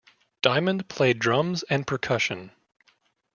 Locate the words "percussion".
1.85-2.49